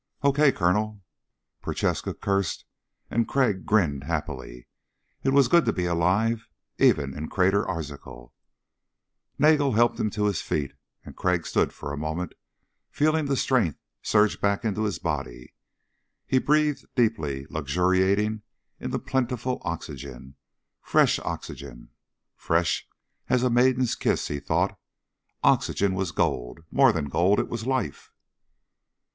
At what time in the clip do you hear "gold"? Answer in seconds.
26.11-26.61, 27.05-27.39